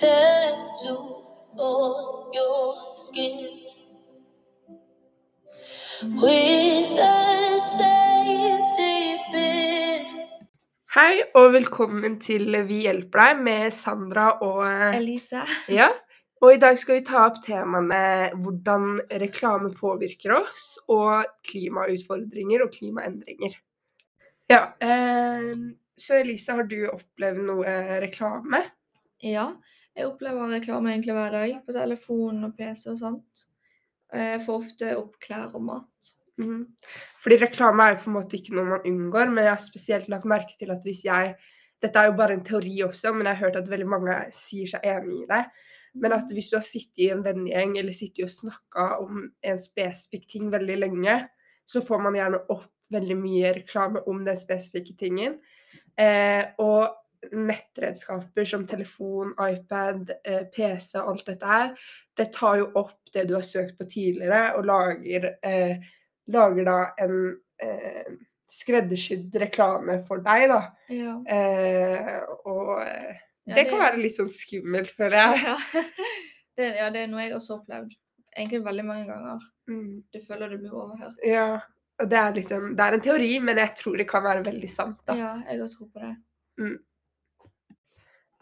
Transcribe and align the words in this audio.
tattoo 0.00 1.24
on 1.56 2.32
your 2.34 2.74
skin 2.94 3.48
with 6.20 6.98
a 7.00 7.60
safety 7.64 9.16
pin. 9.32 10.04
Hei 10.92 11.22
og 11.32 11.54
velkommen 11.54 12.18
til 12.20 12.58
Vi 12.68 12.82
hjelper 12.84 13.22
deg 13.22 13.40
med 13.46 13.72
Sandra 13.72 14.26
og 14.44 14.66
eh, 14.66 14.98
Elise. 14.98 15.46
Ja. 15.72 15.88
Og 16.44 16.52
i 16.52 16.60
dag 16.60 16.76
skal 16.76 16.98
vi 16.98 17.06
ta 17.08 17.22
opp 17.30 17.40
temaene 17.46 18.34
hvordan 18.36 18.98
reklame 19.22 19.70
påvirker 19.78 20.34
oss, 20.42 20.74
og 20.92 21.24
klimautfordringer 21.48 22.66
og 22.66 22.74
klimaendringer. 22.76 23.56
Ja, 24.52 24.60
eh, 24.76 25.54
så 25.96 26.20
Elise, 26.20 26.52
har 26.60 26.68
du 26.68 26.82
opplevd 26.90 27.40
noe 27.48 27.78
reklame? 28.04 28.60
Ja, 29.24 29.48
jeg 29.96 30.08
opplever 30.10 30.52
reklame 30.52 30.92
egentlig 30.92 31.16
hver 31.16 31.34
dag 31.34 31.58
på 31.64 31.74
telefon 31.76 32.44
og 32.44 32.54
PC 32.58 32.86
og 32.92 32.98
sånt. 33.00 33.44
Jeg 34.12 34.42
får 34.44 34.62
ofte 34.62 34.92
opp 34.98 35.18
klær 35.22 35.54
og 35.56 35.64
mat. 35.66 36.14
Mhm. 36.38 36.66
Fordi 37.22 37.38
reklame 37.40 37.82
er 37.82 37.94
jo 37.94 38.02
på 38.04 38.10
en 38.10 38.16
måte 38.18 38.36
ikke 38.36 38.54
noe 38.54 38.70
man 38.74 38.88
unngår, 38.88 39.30
men 39.32 39.44
jeg 39.44 39.54
har 39.54 39.62
spesielt 39.64 40.10
lagt 40.12 40.28
merke 40.28 40.56
til 40.58 40.70
at 40.74 40.84
hvis 40.84 41.04
jeg 41.04 41.36
Dette 41.84 42.00
er 42.00 42.06
jo 42.08 42.16
bare 42.16 42.32
en 42.32 42.44
teori 42.44 42.78
også, 42.86 43.10
men 43.12 43.26
jeg 43.26 43.36
har 43.36 43.50
hørt 43.50 43.56
at 43.58 43.66
veldig 43.68 43.86
mange 43.86 44.14
sier 44.32 44.66
seg 44.70 44.80
enig 44.88 45.18
i 45.22 45.26
det. 45.28 45.42
Men 46.00 46.14
at 46.16 46.30
hvis 46.32 46.48
du 46.48 46.56
har 46.56 46.64
sittet 46.64 47.02
i 47.04 47.10
en 47.12 47.20
vennegjeng 47.22 47.74
eller 47.76 47.92
sittet 47.92 48.24
og 48.24 48.32
snakka 48.32 48.86
om 49.04 49.26
en 49.44 49.60
spesifikk 49.60 50.24
ting 50.32 50.48
veldig 50.50 50.78
lenge, 50.80 51.18
så 51.68 51.82
får 51.84 52.00
man 52.00 52.16
gjerne 52.16 52.40
opp 52.48 52.72
veldig 52.96 53.18
mye 53.20 53.52
reklame 53.58 54.00
om 54.08 54.24
den 54.24 54.40
spesifikke 54.40 54.96
tingen. 54.96 55.36
Eh, 56.00 56.48
og 56.64 56.96
nettredskaper 57.32 58.46
som 58.48 58.66
telefon, 58.68 59.34
iPad, 59.40 60.12
eh, 60.24 60.44
PC 60.54 60.98
og 61.00 61.12
alt 61.12 61.26
dette 61.32 61.50
her, 61.50 61.74
det 62.16 62.30
tar 62.34 62.60
jo 62.62 62.70
opp 62.78 63.12
det 63.14 63.26
du 63.28 63.36
har 63.36 63.44
søkt 63.46 63.76
på 63.78 63.88
tidligere, 63.90 64.54
og 64.56 64.66
lager, 64.68 65.30
eh, 65.46 65.76
lager 66.32 66.68
da 66.68 66.78
en 67.02 67.18
eh, 67.62 68.16
skreddersydd 68.50 69.34
reklame 69.42 70.00
for 70.06 70.22
deg, 70.24 70.48
da. 70.52 70.60
Ja. 70.92 71.18
Eh, 71.26 72.24
og 72.46 72.78
det, 72.80 73.20
Ja, 73.46 73.54
det 73.60 73.68
kan 73.68 73.82
være 73.84 74.02
litt 74.02 74.18
sånn 74.18 74.32
skummelt, 74.32 74.90
føler 74.96 75.20
jeg. 75.20 75.44
Ja. 75.46 75.84
Det, 76.56 76.70
ja, 76.72 76.86
det 76.88 77.02
er 77.04 77.08
noe 77.12 77.20
jeg 77.20 77.34
også 77.36 77.50
har 77.52 77.58
opplevd. 77.60 77.90
Egentlig 78.32 78.62
veldig 78.64 78.84
mange 78.88 79.02
ganger. 79.10 79.42
Mm. 79.68 79.90
Du 80.08 80.16
føler 80.24 80.54
du 80.54 80.56
blir 80.62 80.72
overhørt. 80.72 81.18
Ja, 81.28 81.58
og 82.00 82.08
det 82.08 82.16
er 82.16 82.34
liksom 82.36 82.70
Det 82.78 82.84
er 82.84 82.96
en 82.96 83.04
teori, 83.04 83.28
men 83.44 83.60
jeg 83.60 83.74
tror 83.76 83.96
det 84.00 84.06
kan 84.08 84.24
være 84.24 84.44
veldig 84.46 84.70
sant, 84.72 84.96
da. 85.08 85.16
Ja, 85.20 85.32
jeg 85.50 85.60
har 85.60 85.68
tro 85.74 85.88
på 85.92 86.00
det. 86.00 86.14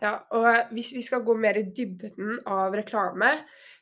Ja, 0.03 0.17
og 0.35 0.49
eh, 0.51 0.67
hvis 0.75 0.91
vi 0.97 1.03
skal 1.07 1.23
gå 1.25 1.37
mer 1.39 1.59
i 1.61 1.69
dybden 1.71 2.41
av 2.51 2.75
reklame, 2.75 3.31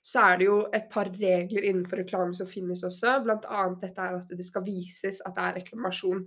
så 0.05 0.27
er 0.27 0.39
det 0.41 0.47
jo 0.49 0.59
et 0.75 0.89
par 0.93 1.09
regler 1.09 1.65
innenfor 1.71 2.03
reklame 2.03 2.35
som 2.37 2.49
finnes 2.51 2.83
også. 2.85 3.21
Blant 3.25 3.47
annet 3.49 3.85
dette 3.87 4.03
er 4.03 4.19
at 4.19 4.33
det 4.37 4.47
skal 4.47 4.65
vises 4.67 5.23
at 5.25 5.37
det 5.37 5.45
er 5.47 5.61
reklamasjon. 5.63 6.25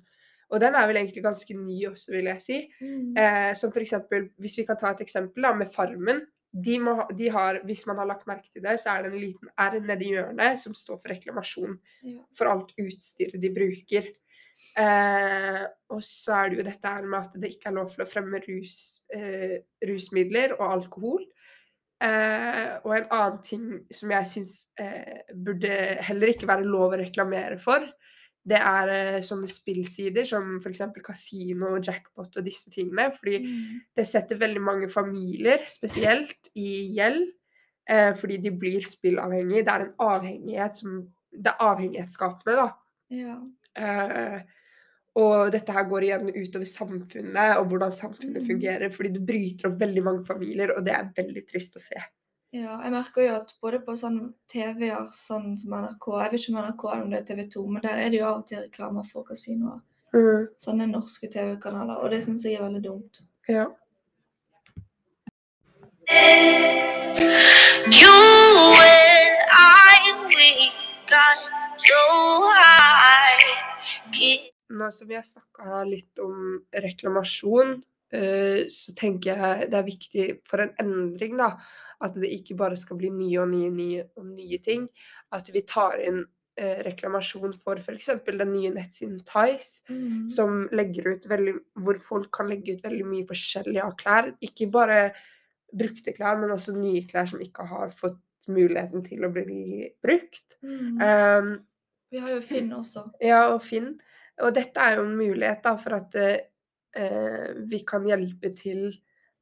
Og 0.53 0.61
den 0.61 0.77
er 0.77 0.88
vel 0.88 1.00
egentlig 1.02 1.23
ganske 1.25 1.58
ny 1.58 1.80
også, 1.89 2.11
vil 2.14 2.30
jeg 2.30 2.42
si. 2.44 2.58
Mm. 2.81 3.16
Eh, 3.17 3.52
som 3.58 3.73
for 3.73 3.81
eksempel, 3.81 4.30
hvis 4.42 4.58
vi 4.59 4.66
kan 4.67 4.77
ta 4.80 4.94
et 4.94 5.03
eksempel 5.05 5.45
da, 5.45 5.53
med 5.58 5.73
Farmen. 5.73 6.23
De, 6.55 6.77
må, 6.80 6.94
de 7.11 7.25
har, 7.33 7.58
hvis 7.67 7.81
man 7.89 7.97
har 7.99 8.08
lagt 8.08 8.27
merke 8.30 8.47
til 8.53 8.64
det, 8.64 8.77
så 8.80 8.94
er 8.94 9.03
det 9.03 9.09
en 9.11 9.20
liten 9.20 9.49
R 9.59 9.73
nedi 9.83 10.14
hjørnet 10.14 10.61
som 10.61 10.75
står 10.77 11.02
for 11.02 11.11
reklamasjon 11.11 11.73
Ja. 12.08 12.22
for 12.38 12.47
alt 12.47 12.72
utstyret 12.80 13.42
de 13.44 13.49
bruker. 13.52 14.08
Eh, 14.78 15.64
og 15.94 16.02
så 16.03 16.39
er 16.39 16.50
det 16.50 16.58
jo 16.59 16.67
dette 16.67 16.94
her 16.98 17.06
med 17.08 17.20
at 17.20 17.36
det 17.42 17.53
ikke 17.56 17.70
er 17.72 17.78
lov 17.78 17.89
til 17.94 18.03
å 18.06 18.09
fremme 18.09 18.42
rus, 18.48 18.78
eh, 19.14 19.58
rusmidler 19.88 20.56
og 20.59 20.66
alkohol. 20.72 21.25
Eh, 22.03 22.73
og 22.83 22.92
en 22.98 23.06
annen 23.16 23.38
ting 23.45 23.67
som 23.94 24.11
jeg 24.11 24.28
syns 24.28 24.56
eh, 24.80 25.22
burde 25.31 25.72
heller 26.03 26.33
ikke 26.33 26.50
være 26.50 26.67
lov 26.67 26.94
å 26.95 27.00
reklamere 27.00 27.56
for, 27.61 27.86
det 28.45 28.59
er 28.59 28.92
eh, 28.94 29.21
sånne 29.26 29.48
spillsider 29.49 30.27
som 30.30 30.60
f.eks. 30.60 30.83
kasino, 31.05 31.71
jackpot 31.82 32.36
og 32.38 32.45
disse 32.45 32.70
tingene. 32.70 33.08
Fordi 33.17 33.39
Mm. 33.42 33.80
det 33.98 34.08
setter 34.08 34.38
veldig 34.38 34.61
mange 34.61 34.89
familier, 34.92 35.64
spesielt, 35.71 36.52
i 36.55 36.94
gjeld. 36.94 37.32
Eh, 37.89 38.14
fordi 38.17 38.38
de 38.42 38.52
blir 38.52 38.82
spillavhengige. 38.86 39.64
Det 39.65 39.73
er 39.73 39.86
en 39.86 39.95
avhengighet 39.99 40.77
som 40.77 41.11
Det 41.36 41.52
er 41.52 41.60
avhengighetsskapende, 41.60 42.54
da. 42.55 42.70
Ja. 43.11 43.33
Eh, 43.75 44.39
og 45.15 45.52
dette 45.52 45.71
her 45.71 45.86
går 45.87 46.03
igjen 46.03 46.27
utover 46.36 46.65
samfunnet 46.67 47.58
og 47.58 47.69
hvordan 47.71 47.91
samfunnet 47.91 48.41
Mm. 48.41 48.47
fungerer. 48.49 48.89
Fordi 48.91 49.09
det 49.13 49.25
bryter 49.25 49.69
opp 49.69 49.80
veldig 49.80 50.03
mange 50.03 50.25
familier, 50.27 50.73
og 50.77 50.83
det 50.86 50.93
er 50.93 51.11
veldig 51.15 51.45
trist 51.52 51.75
å 51.75 51.80
se. 51.80 51.95
ja. 52.53 52.81
Jeg 52.83 52.91
merker 52.91 53.21
jo 53.27 53.35
at 53.35 53.53
både 53.61 53.80
på 53.85 53.95
sånn 53.97 54.33
TV-er 54.52 55.05
sånn 55.11 55.58
som 55.58 55.71
NRK 55.73 56.21
Jeg 56.23 56.31
vet 56.31 56.39
ikke 56.41 56.55
om 56.58 56.64
NRK 56.64 56.83
eller 56.93 57.03
om 57.03 57.09
det 57.11 57.19
er 57.19 57.35
TV 57.35 57.49
2, 57.49 57.67
men 57.67 57.81
der 57.81 57.97
er 58.05 58.09
det 58.09 58.19
jo 58.19 58.25
av 58.25 58.37
og 58.39 58.47
til 58.47 58.58
reklamer 58.64 59.05
for 59.11 59.23
kasinoer. 59.23 59.81
Sånne 60.59 60.87
norske 60.91 61.27
TV-kanaler. 61.31 61.97
Og 62.03 62.09
det 62.11 62.23
syns 62.23 62.43
jeg 62.43 62.55
er 62.55 62.64
veldig 62.69 62.83
dumt. 62.83 63.21
Ja. 63.49 63.65
Nå 74.85 74.91
som 74.93 75.07
vi 75.09 75.17
har 75.17 75.25
snakka 75.25 75.81
litt 75.89 76.19
om 76.21 76.59
reklamasjon, 76.69 77.79
eh, 78.13 78.67
så 78.69 78.93
tenker 78.97 79.33
jeg 79.33 79.69
det 79.71 79.79
er 79.79 79.87
viktig 79.87 80.25
for 80.45 80.61
en 80.61 80.75
endring, 80.81 81.39
da. 81.41 81.55
At 82.05 82.17
det 82.19 82.29
ikke 82.35 82.57
bare 82.59 82.77
skal 82.77 82.99
bli 82.99 83.09
nye 83.09 83.41
og 83.41 83.49
nye, 83.49 83.71
nye 83.73 84.03
og 84.19 84.27
nye 84.29 84.59
ting. 84.61 84.85
At 85.33 85.49
vi 85.49 85.63
tar 85.65 85.97
inn 86.03 86.21
eh, 86.59 86.83
reklamasjon 86.85 87.55
for 87.63 87.81
f.eks. 87.81 88.11
den 88.27 88.51
nye 88.53 88.73
nettsiden 88.75 89.23
Tice. 89.25 89.81
Mm. 89.89 90.29
som 90.29 90.67
legger 90.75 91.15
ut 91.15 91.25
veldig, 91.31 91.55
hvor 91.81 91.97
folk 92.03 92.29
kan 92.35 92.52
legge 92.52 92.75
ut 92.75 92.85
veldig 92.85 93.05
mye 93.09 93.25
forskjellig 93.31 93.81
av 93.81 93.95
klær. 93.97 94.33
Ikke 94.45 94.69
bare 94.69 95.15
brukte 95.73 96.13
klær, 96.13 96.37
men 96.37 96.53
også 96.53 96.77
nye 96.77 97.07
klær 97.09 97.31
som 97.31 97.41
ikke 97.41 97.65
har 97.73 97.95
fått 97.95 98.21
muligheten 98.52 99.02
til 99.07 99.25
å 99.25 99.33
bli 99.33 99.87
brukt. 100.05 100.59
Mm. 100.61 100.99
Um, 101.02 101.55
Vi 102.13 102.21
har 102.21 102.35
jo 102.37 102.41
Finn 102.45 102.69
også. 102.75 103.09
ja, 103.23 103.47
og 103.49 103.63
Finn. 103.65 103.95
Og 104.43 104.55
dette 104.55 104.81
er 104.81 104.97
jo 104.97 105.05
en 105.07 105.15
mulighet 105.15 105.63
da, 105.63 105.75
for 105.79 105.95
at 105.95 106.15
eh, 106.19 107.51
vi 107.69 107.83
kan 107.87 108.07
hjelpe 108.07 108.51
til 108.57 108.89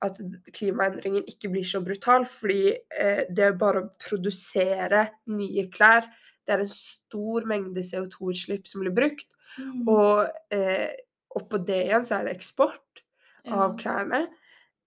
at 0.03 0.19
klimaendringen 0.53 1.23
ikke 1.29 1.49
blir 1.53 1.65
så 1.67 1.81
brutal. 1.85 2.27
Fordi 2.29 2.75
eh, 2.75 3.23
det 3.29 3.53
bare 3.61 3.85
å 3.85 3.91
produsere 4.03 5.07
nye 5.33 5.67
klær. 5.73 6.09
Det 6.43 6.57
er 6.57 6.65
en 6.65 6.73
stor 6.73 7.47
mengde 7.49 7.85
CO2-utslipp 7.87 8.67
som 8.69 8.83
blir 8.83 8.95
brukt. 8.95 9.29
Mm. 9.57 9.83
Og 9.87 10.27
eh, 10.53 10.91
oppå 11.37 11.61
det 11.65 11.85
igjen 11.87 12.07
så 12.07 12.19
er 12.19 12.27
det 12.27 12.37
eksport 12.37 13.03
av 13.51 13.73
klærne, 13.79 14.21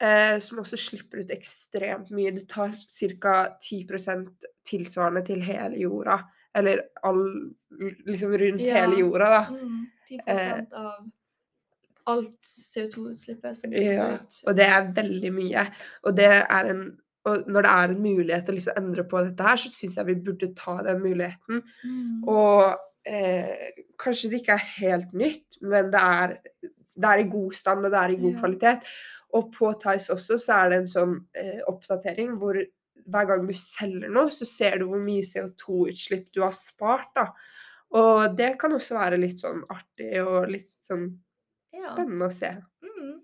eh, 0.00 0.38
som 0.40 0.62
også 0.62 0.78
slipper 0.80 1.24
ut 1.24 1.32
ekstremt 1.34 2.12
mye. 2.14 2.32
Det 2.36 2.46
tar 2.48 2.72
ca. 3.20 3.34
10% 3.60 4.46
tilsvarende 4.68 5.24
til 5.26 5.42
hele 5.44 5.80
jorda. 5.82 6.22
Eller 6.56 6.86
all, 7.04 7.52
liksom 8.08 8.32
rundt 8.40 8.64
Ja. 8.64 8.80
hele 8.80 9.02
jorda, 9.02 9.28
da. 9.28 9.42
Mm. 9.52 9.84
10 10.08 10.20
Eh. 10.26 10.60
av 10.72 11.06
alt 12.06 12.40
CO2-utslippet 12.46 13.56
som 13.58 13.72
Ja, 13.72 14.12
ut. 14.14 14.42
og 14.46 14.56
det 14.56 14.66
er 14.70 14.92
veldig 14.94 15.32
mye. 15.34 15.66
Og 16.04 16.16
det 16.16 16.30
en 16.50 16.98
og 17.26 17.48
når 17.50 17.62
det 17.66 17.70
er 17.74 17.88
en 17.90 18.02
mulighet 18.04 18.48
å 18.48 18.54
liksom 18.54 18.76
endre 18.78 19.02
på 19.10 19.18
dette 19.26 19.42
her, 19.42 19.56
så 19.58 19.66
syns 19.68 19.96
jeg 19.98 20.06
vi 20.06 20.14
burde 20.14 20.54
ta 20.54 20.76
den 20.86 21.00
muligheten. 21.02 21.62
Mm. 21.82 22.20
Og 22.30 22.76
eh, 23.04 23.72
kanskje 23.98 24.30
det 24.30 24.40
ikke 24.44 24.54
er 24.54 24.70
helt 24.76 25.12
nytt, 25.12 25.56
men 25.60 25.90
det 25.90 25.98
er, 26.00 26.36
det 26.62 27.04
er 27.10 27.18
i 27.24 27.28
god 27.32 27.52
stand 27.58 27.84
og 27.84 27.90
det 27.90 27.98
er 27.98 28.14
i 28.14 28.20
god 28.20 28.32
Ja. 28.32 28.38
kvalitet. 28.44 28.80
Og 29.34 29.50
på 29.58 29.72
Tice 29.82 30.14
også 30.14 30.38
så 30.38 30.54
er 30.64 30.68
det 30.70 30.78
en 30.78 30.86
sånn 30.86 31.16
eh, 31.34 31.58
oppdatering 31.66 32.38
hvor 32.38 32.54
hver 33.09 33.26
gang 33.26 33.44
du 33.48 33.52
selger 33.54 34.09
noe, 34.09 34.30
så 34.30 34.47
ser 34.47 34.78
du 34.78 34.86
hvor 34.86 35.02
mye 35.02 35.22
CO2-utslipp 35.26 36.30
du 36.32 36.42
har 36.42 36.52
spart. 36.54 37.09
da. 37.16 37.26
Og 37.97 38.37
det 38.37 38.54
kan 38.60 38.75
også 38.77 38.98
være 38.98 39.21
litt 39.21 39.41
sånn 39.41 39.63
artig 39.72 40.13
og 40.22 40.51
litt 40.53 40.69
sånn 40.87 41.09
spennende 41.77 42.28
å 42.28 42.34
se. 42.34 42.53
Mm. 42.84 43.15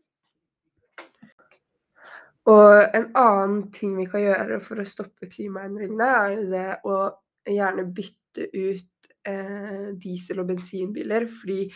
Og 2.53 2.97
en 2.99 3.09
annen 3.19 3.59
ting 3.75 3.95
vi 3.99 4.09
kan 4.11 4.25
gjøre 4.25 4.59
for 4.65 4.83
å 4.83 4.87
stoppe 4.89 5.29
klimaendringene, 5.31 6.09
er 6.09 6.33
jo 6.35 6.47
det 6.51 6.69
å 6.89 6.97
gjerne 7.49 7.85
bytte 7.95 8.49
ut 8.51 9.13
eh, 9.29 9.93
diesel- 10.03 10.43
og 10.43 10.49
bensinbiler, 10.51 11.29
fordi 11.31 11.69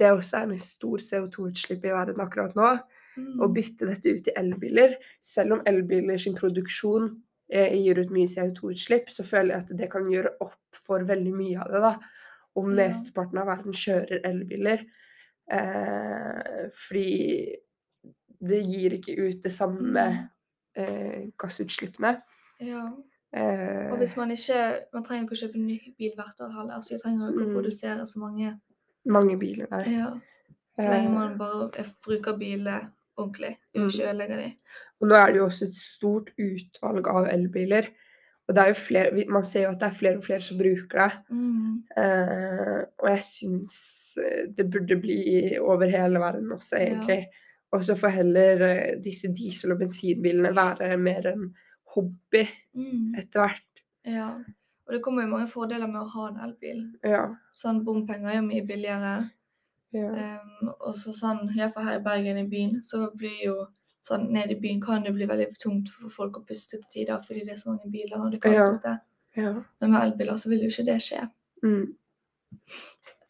det 0.00 0.12
også 0.12 0.40
er 0.42 0.48
en 0.48 0.62
stor 0.64 1.00
CO2-utslipp 1.04 1.84
i 1.84 1.94
verden 1.94 2.20
akkurat 2.24 2.56
nå. 2.58 2.74
Mm. 3.16 3.40
Å 3.42 3.48
bytte 3.52 3.88
dette 3.88 4.12
ut 4.12 4.28
i 4.30 4.36
elbiler, 4.38 4.96
selv 5.24 5.58
om 5.58 5.66
elbiler 5.68 6.20
sin 6.20 6.36
produksjon 6.36 7.10
eh, 7.52 7.74
gir 7.80 8.00
ut 8.00 8.12
mye 8.14 8.28
CO2-utslipp, 8.30 9.10
så 9.12 9.26
føler 9.28 9.54
jeg 9.54 9.64
at 9.64 9.76
det 9.80 9.90
kan 9.92 10.08
gjøre 10.12 10.36
opp 10.44 10.80
for 10.86 11.04
veldig 11.08 11.34
mye 11.36 11.64
av 11.64 11.72
det. 11.72 11.82
da. 11.84 12.19
Om 12.56 12.72
mesteparten 12.74 13.38
av 13.38 13.46
verden 13.46 13.72
kjører 13.72 14.20
elbiler. 14.26 14.80
Eh, 15.50 16.68
fordi 16.74 17.54
det 18.40 18.60
gir 18.66 18.94
ikke 18.98 19.16
ut 19.28 19.42
det 19.44 19.52
samme 19.52 20.04
Mm. 20.10 20.28
eh, 20.76 21.30
gassutslippene. 21.38 22.22
Ja. 22.60 22.86
Eh, 23.32 23.90
Og 23.92 23.98
hvis 23.98 24.16
man 24.16 24.30
ikke 24.30 24.84
Man 24.92 25.04
trenger 25.04 25.24
ikke 25.26 25.34
å 25.36 25.48
kjøpe 25.48 25.58
ny 25.58 25.94
bil 25.98 26.12
hvert 26.16 26.40
år 26.40 26.52
heller, 26.56 26.80
så 26.82 26.90
jeg 26.94 27.00
trenger 27.00 27.30
ikke 27.32 27.44
å 27.44 27.48
Mm. 27.48 27.54
produsere 27.54 28.06
så 28.06 28.18
mange. 28.18 28.60
mange 29.06 29.38
biler 29.38 29.66
der. 29.66 29.84
Ja. 29.90 30.10
Så 30.78 30.88
lenge 30.90 31.06
Eh, 31.08 31.14
man 31.14 31.38
bare 31.38 31.70
er- 31.78 31.94
bruker 32.06 32.36
biler 32.38 32.90
ordentlig, 33.18 33.56
og 33.74 33.80
Mm. 33.82 33.88
ikke 33.88 34.08
ødelegger 34.10 34.36
de. 34.36 34.56
Og 35.00 35.08
nå 35.08 35.14
er 35.14 35.26
det 35.26 35.36
jo 35.36 35.46
også 35.46 35.62
et 35.68 35.74
stort 35.74 36.30
utvalg 36.38 37.06
av 37.08 37.26
elbiler. 37.26 37.88
Og 38.50 38.54
det 38.56 38.62
er 38.64 38.72
jo 38.72 38.78
flere, 38.82 39.24
man 39.30 39.44
ser 39.46 39.62
jo 39.68 39.70
at 39.70 39.78
det 39.78 39.86
er 39.86 39.98
flere 40.00 40.18
og 40.18 40.24
flere 40.26 40.42
som 40.42 40.58
bruker 40.58 40.98
det. 40.98 41.12
Mm. 41.30 41.74
Uh, 41.94 42.80
og 42.98 43.06
jeg 43.12 43.20
syns 43.28 43.76
eh, 44.18 44.48
det 44.58 44.64
burde 44.74 44.96
bli 44.98 45.20
over 45.62 45.86
hele 45.86 46.18
verden 46.18 46.50
også, 46.56 46.76
Ja. 46.80 46.86
egentlig. 46.88 47.28
Og 47.70 47.84
så 47.86 47.94
får 47.94 48.08
heller 48.16 48.64
eh, 48.66 48.96
disse 49.04 49.28
diesel- 49.30 49.72
og 49.76 49.78
bensinbilene 49.78 50.50
være 50.56 50.96
mer 50.98 51.28
en 51.30 51.52
hobby 51.94 52.42
Mm. 52.74 53.14
etter 53.18 53.40
hvert. 53.44 53.84
Ja. 54.06 54.32
Og 54.86 54.94
det 54.96 55.02
kommer 55.04 55.22
jo 55.22 55.28
mange 55.36 55.48
fordeler 55.48 55.86
med 55.86 56.00
å 56.00 56.08
ha 56.10 56.28
en 56.32 56.40
elbil. 56.48 56.80
Ja. 57.04 57.28
Sånn 57.54 57.84
bompenger 57.86 58.34
er 58.34 58.42
mye 58.42 58.66
billigere. 58.66 59.30
ja. 59.92 60.08
Um, 60.10 60.72
og 60.80 60.94
så 60.98 61.12
sånn, 61.14 61.48
iallfall 61.56 61.84
her 61.84 61.98
i 62.00 62.02
Bergen 62.02 62.38
i 62.38 62.48
byen, 62.50 62.82
så 62.82 63.10
blir 63.16 63.44
jo 63.44 63.66
sånn 64.06 64.30
nede 64.32 64.54
i 64.56 64.60
byen 64.60 64.80
kan 64.80 65.02
det 65.04 65.12
bli 65.14 65.26
veldig 65.28 65.50
tungt 65.60 65.90
for 65.92 66.08
folk 66.10 66.38
å 66.40 66.44
puste 66.48 66.78
til 66.78 66.84
tider 66.92 67.20
fordi 67.26 67.44
det 67.44 67.52
er 67.52 67.60
så 67.60 67.70
mange 67.74 67.90
biler 67.92 68.16
når 68.18 68.30
det 68.30 68.40
er 68.44 68.52
Ja. 68.52 68.64
kaldt 68.66 68.78
ute. 68.84 68.94
ja. 69.36 69.52
Men 69.80 69.90
med 69.90 70.02
elbiler 70.02 70.36
så 70.40 70.48
vil 70.48 70.60
jo 70.64 70.70
ikke 70.72 70.86
det 70.86 70.98
skje. 71.04 71.26
Mm. 71.62 71.94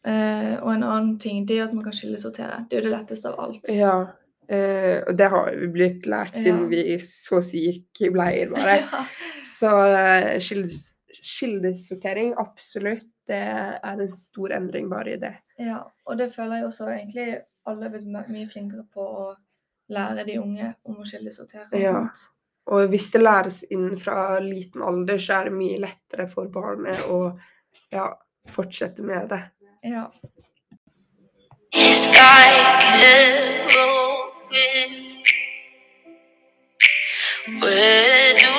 Uh, 0.01 0.55
og 0.63 0.71
en 0.73 0.83
annen 0.83 1.19
ting 1.21 1.43
det 1.45 1.59
er 1.59 1.67
at 1.67 1.73
man 1.77 1.83
kan 1.85 1.93
skillesortere. 1.93 2.63
Det 2.69 2.77
er 2.77 2.81
jo 2.81 2.87
det 2.89 2.95
letteste 2.95 3.29
av 3.29 3.39
alt. 3.43 3.69
ja. 3.69 3.97
uh, 4.51 4.97
og 5.07 5.17
det 5.17 5.27
har 5.29 5.51
vi 5.59 5.67
blitt 5.75 6.07
lært 6.09 6.33
siden 6.39 6.63
Ja. 6.63 6.69
vi 6.71 6.97
så 7.05 7.37
å 7.37 7.43
si 7.45 7.61
gikk 7.67 8.01
i 8.07 8.09
bleier, 8.15 8.49
bare. 8.49 8.79
Ja. 8.91 9.03
Så 9.45 9.69
uh, 9.69 10.39
kildes, 10.41 10.95
kildesortering, 11.21 12.33
absolutt. 12.41 13.05
Det 13.29 13.37
er 13.37 13.77
en 13.85 14.09
stor 14.11 14.51
endring 14.57 14.89
bare 14.89 15.13
i 15.13 15.19
det. 15.21 15.35
ja. 15.59 15.83
Og 16.07 16.17
det 16.17 16.31
føler 16.33 16.55
jeg 16.57 16.65
også 16.65 16.87
egentlig 16.89 17.27
alle 17.69 17.83
har 17.85 17.91
blitt 17.93 18.07
mye 18.33 18.47
flinkere 18.49 18.83
på 18.91 19.05
å 19.05 19.35
lære 19.91 20.25
de 20.27 20.37
unge 20.41 20.73
om 20.85 20.95
å 21.01 21.05
skillesortere. 21.07 21.67
og 21.71 21.79
Ja. 21.79 21.93
sånt. 21.93 22.29
Og 22.71 22.87
hvis 22.91 23.09
det 23.11 23.21
læres 23.21 23.63
inn 23.71 23.99
fra 23.99 24.39
liten 24.39 24.81
alder, 24.85 25.17
så 25.17 25.33
er 25.39 25.43
det 25.49 25.53
mye 25.57 25.79
lettere 25.81 26.27
for 26.31 26.45
barnet 26.53 26.99
å 27.09 27.37
ja, 27.91 28.05
fortsette 28.53 29.01
med 29.01 29.29
det. 29.29 29.41
Ja. 29.83 30.05
It's 31.73 32.05
like 32.05 32.83
heroin. 33.01 34.97
Where 37.61 38.33
do 38.39 38.53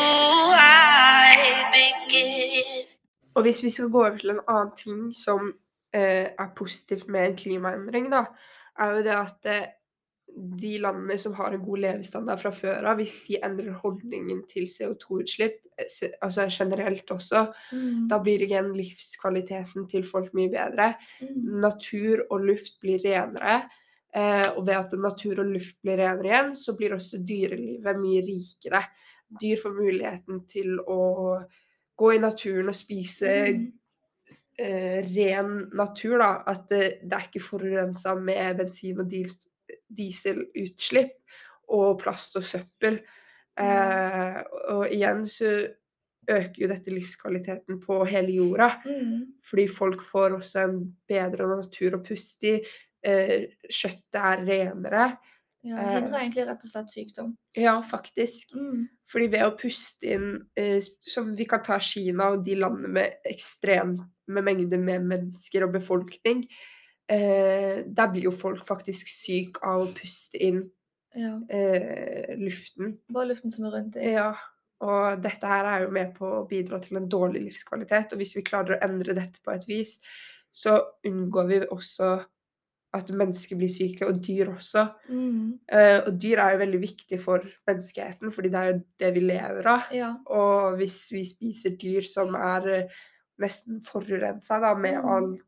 I 0.56 1.64
begin? 1.73 2.88
Og 3.35 3.43
hvis 3.43 3.62
vi 3.62 3.70
skal 3.70 3.90
gå 3.90 3.99
over 4.06 4.19
til 4.19 4.31
en 4.31 4.40
annen 4.49 4.73
ting 4.76 5.14
som 5.17 5.52
eh, 5.94 6.28
er 6.38 6.49
positivt 6.56 7.08
med 7.08 7.26
en 7.26 7.37
klimaendring, 7.37 8.11
da, 8.12 8.25
er 8.78 8.90
jo 8.96 9.05
det 9.06 9.17
at 9.17 9.46
eh, 9.49 9.67
de 10.37 10.79
landene 10.81 11.19
som 11.20 11.34
har 11.37 11.52
en 11.52 11.64
god 11.64 11.79
levestandard 11.82 12.40
fra 12.40 12.50
før 12.56 12.87
av, 12.88 12.96
hvis 12.96 13.19
de 13.29 13.37
endrer 13.44 13.75
holdningen 13.82 14.43
til 14.49 14.64
CO2-utslipp, 14.70 15.58
eh, 15.79 16.11
altså 16.23 16.46
generelt 16.50 17.11
også, 17.11 17.52
Mm. 17.73 18.08
da 18.08 18.19
blir 18.19 18.40
igjen 18.43 18.73
livskvaliteten 18.75 19.88
til 19.90 20.02
folk 20.05 20.32
mye 20.34 20.49
bedre. 20.50 20.94
Mm. 21.20 21.61
Natur 21.61 22.25
og 22.31 22.40
luft 22.44 22.81
blir 22.81 22.99
renere. 23.05 23.62
Eh, 24.14 24.49
og 24.56 24.67
ved 24.67 24.75
at 24.76 24.93
natur 24.93 25.38
og 25.40 25.46
luft 25.46 25.76
blir 25.82 25.96
renere 25.96 26.25
igjen, 26.29 26.55
så 26.56 26.76
blir 26.76 26.93
også 26.93 27.19
dyrelivet 27.25 27.96
mye 28.00 28.23
rikere. 28.26 28.82
Dyr 29.40 29.56
får 29.56 29.73
muligheten 29.78 30.43
til 30.46 30.78
å 30.81 31.43
gå 31.96 32.14
i 32.14 32.19
naturen 32.19 32.69
og 32.69 32.75
spise 32.75 33.52
Mm. 33.55 33.73
eh, 34.58 35.02
ren 35.17 35.70
natur, 35.73 36.19
da. 36.19 36.43
At 36.46 36.69
det, 36.69 37.00
det 37.08 37.12
er 37.12 37.28
ikke 37.28 37.40
forurensa 37.43 38.14
med 38.20 38.58
bensin- 38.58 39.00
og 39.00 39.08
dis 39.08 39.38
dieselutslipp 39.88 41.19
og 41.72 41.98
plast 42.02 42.36
og 42.40 42.46
søppel. 42.46 43.00
Eh, 43.60 44.38
og 44.72 44.86
igjen 44.92 45.26
så 45.28 45.52
øker 46.30 46.62
jo 46.62 46.70
dette 46.70 46.92
livskvaliteten 46.94 47.80
på 47.82 47.98
hele 48.08 48.36
jorda. 48.36 48.70
Mm. 48.86 49.26
Fordi 49.48 49.66
folk 49.69 50.04
får 50.12 50.38
også 50.38 50.64
en 50.66 50.80
bedre 51.08 51.48
natur 51.56 51.98
å 51.98 52.02
puste 52.04 52.54
i. 52.54 52.56
Eh, 53.02 53.50
kjøttet 53.66 54.20
er 54.20 54.44
renere. 54.46 55.06
Ja, 55.62 55.76
Eh. 55.76 55.84
det 55.86 56.02
hindrer 56.02 56.20
egentlig 56.20 56.46
rett 56.46 56.64
og 56.64 56.70
slett 56.70 56.90
sykdom. 56.90 57.36
Ja, 57.54 57.76
faktisk. 57.82 58.54
Mm. 58.54 58.88
Fordi 59.10 59.28
ved 59.30 59.44
å 59.46 59.56
puste 59.58 60.08
inn 60.14 60.46
eh, 60.56 60.80
Som 60.80 61.36
vi 61.36 61.44
kan 61.44 61.62
ta 61.62 61.78
Kina 61.78 62.32
og 62.32 62.44
de 62.44 62.56
landene 62.56 62.88
med 62.88 63.14
ekstreme 63.28 64.08
mengder 64.26 64.78
med 64.78 65.04
mennesker 65.04 65.66
og 65.66 65.75
befolkning. 65.75 66.46
Eh, 67.08 67.82
der 67.87 68.08
blir 68.12 68.22
jo 68.28 68.31
folk 68.31 68.64
faktisk 68.66 69.08
syke 69.10 69.60
av 69.66 69.82
å 69.87 69.93
puste 69.94 70.38
inn 70.40 70.70
Ja. 71.14 71.38
eh, 71.50 72.34
luften. 72.38 72.99
Bare 73.12 73.28
luften 73.28 73.50
som 73.50 73.66
er 73.66 73.70
rundt 73.76 73.94
deg. 73.94 74.12
Ja, 74.14 74.34
og 74.81 75.20
dette 75.22 75.46
her 75.46 75.64
er 75.66 75.84
jo 75.84 75.90
med 75.90 76.14
på 76.14 76.25
å 76.25 76.49
bidra 76.49 76.81
til 76.81 76.96
en 76.96 77.08
dårlig 77.08 77.43
livskvalitet. 77.50 78.12
Og 78.12 78.19
hvis 78.22 78.34
vi 78.37 78.43
klarer 78.43 78.78
å 78.78 78.82
endre 78.88 79.14
dette 79.14 79.38
på 79.44 79.52
et 79.52 79.66
vis, 79.69 79.99
så 80.52 80.81
unngår 81.04 81.46
vi 81.49 81.60
også 81.66 82.25
at 82.94 83.08
mennesker 83.08 83.56
blir 83.56 83.70
syke, 83.72 84.04
og 84.06 84.19
dyr 84.22 84.50
også. 84.52 84.82
Mm. 85.08 85.58
Eh, 85.72 86.00
og 86.06 86.19
dyr 86.20 86.38
er 86.38 86.50
jo 86.52 86.58
veldig 86.66 86.81
viktig 86.81 87.20
for 87.20 87.38
menneskeheten, 87.66 88.32
fordi 88.32 88.50
det 88.52 88.58
er 88.60 88.72
jo 88.72 88.82
det 89.00 89.14
vi 89.14 89.20
lever 89.20 89.66
av. 89.66 89.87
Ja. 89.93 90.10
Og 90.26 90.76
hvis 90.76 90.99
vi 91.12 91.22
spiser 91.25 91.70
dyr 91.81 92.02
som 92.04 92.34
er 92.37 92.69
eh, 92.69 92.88
nesten 93.40 93.81
forurensa 93.81 94.58
med 94.76 94.99
Mm. 95.02 95.08
alt 95.08 95.40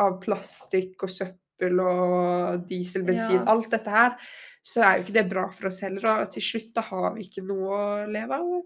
av 0.00 0.18
plastikk 0.22 1.02
og 1.06 1.10
søppel 1.12 1.80
og 1.84 2.66
diesel, 2.68 3.04
bensin, 3.06 3.40
Ja. 3.40 3.44
alt 3.52 3.70
dette 3.70 3.90
her, 3.90 4.16
så 4.62 4.82
er 4.82 4.96
jo 4.98 5.04
ikke 5.04 5.16
det 5.18 5.28
bra 5.30 5.48
for 5.50 5.68
oss 5.70 5.80
heller. 5.82 6.06
Og 6.22 6.30
til 6.32 6.42
slutt 6.42 6.72
da 6.74 6.80
har 6.86 7.14
vi 7.14 7.26
ikke 7.28 7.44
noe 7.46 7.68
å 7.78 8.06
leve 8.10 8.38
av. 8.38 8.62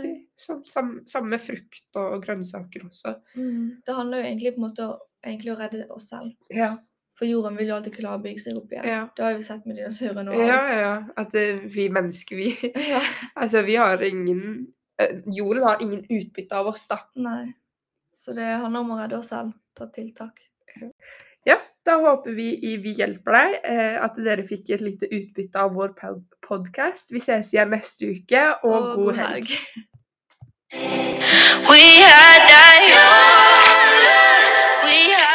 Si. 0.00 0.10
Som, 0.40 0.62
sam, 0.64 0.94
samme 1.06 1.34
med 1.34 1.42
frukt 1.44 1.96
og 2.00 2.22
grønnsaker 2.24 2.86
også. 2.86 3.12
Mm. 3.36 3.82
Det 3.84 3.94
handler 3.94 4.22
jo 4.22 4.24
egentlig 4.30 4.54
på 4.54 4.62
en 4.62 4.64
måte 4.64 4.86
egentlig 5.26 5.52
å 5.52 5.58
redde 5.58 5.82
oss 5.92 6.08
selv. 6.08 6.30
Ja, 6.48 6.78
For 7.18 7.26
jorden 7.28 7.56
vil 7.58 7.68
jo 7.68 7.74
alltid 7.74 7.96
klare 7.98 8.16
å 8.16 8.22
bygge 8.22 8.40
seg 8.46 8.56
opp 8.56 8.72
igjen. 8.72 8.86
Ja. 8.88 9.02
Det 9.16 9.24
har 9.26 9.34
vi 9.36 9.42
sett 9.44 9.66
med 9.66 9.76
dinosaurene 9.76 10.32
og 10.32 10.40
ja, 10.40 10.56
alt. 10.56 10.74
ja. 10.78 10.92
At 11.20 11.34
uh, 11.34 11.64
vi 11.74 11.88
mennesker, 11.92 12.36
vi 12.38 12.72
Ja. 12.94 13.02
Altså, 13.34 13.62
vi 13.66 13.74
har 13.76 14.00
ingen 14.06 14.42
uh, 15.02 15.16
Jorden 15.26 15.64
har 15.66 15.82
ingen 15.84 16.04
utbytte 16.06 16.56
av 16.56 16.70
oss, 16.72 16.86
da. 16.88 17.00
Nei. 17.18 17.50
Så 18.18 18.34
det 18.34 18.46
handler 18.58 18.82
om 18.82 18.94
å 18.96 18.98
redde 18.98 19.18
oss 19.20 19.30
selv. 19.30 19.52
Ta 19.78 19.86
tiltak. 19.94 20.40
Ja, 21.46 21.60
da 21.86 21.94
håper 22.02 22.34
vi 22.34 22.48
i 22.66 22.74
Vi 22.82 22.96
hjelper 22.98 23.36
deg 23.36 23.54
eh, 23.70 23.98
at 24.02 24.18
dere 24.18 24.46
fikk 24.48 24.72
et 24.74 24.82
lite 24.82 25.06
utbytte 25.06 25.62
av 25.62 25.76
vår 25.78 25.94
podkast. 26.48 27.12
Vi 27.14 27.22
ses 27.22 27.52
igjen 27.54 27.70
neste 27.76 28.10
uke, 28.10 28.42
og, 28.66 28.90
god 29.04 29.22
helg. 29.22 29.54
We 31.70 31.84
had 32.02 32.42
that 32.50 32.82
young 32.90 33.94
love. 34.02 34.42
We 34.82 34.98
had 35.14 35.27